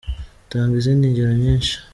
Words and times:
tanga 0.49 0.73
izindi 0.77 1.03
ngero 1.11 1.33
nyinshi. 1.43 1.73